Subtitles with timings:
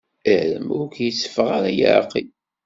[0.33, 2.27] Arem ur k-yetteffeɣ ara leɛqel.